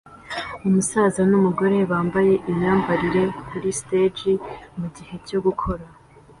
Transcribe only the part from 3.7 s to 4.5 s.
stage